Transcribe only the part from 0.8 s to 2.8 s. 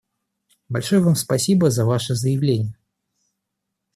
вам спасибо за ваше заявление.